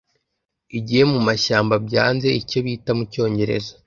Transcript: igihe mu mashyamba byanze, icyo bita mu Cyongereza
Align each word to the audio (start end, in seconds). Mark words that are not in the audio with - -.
igihe 0.77 1.03
mu 1.11 1.19
mashyamba 1.27 1.75
byanze, 1.85 2.27
icyo 2.41 2.57
bita 2.65 2.91
mu 2.97 3.03
Cyongereza 3.11 3.71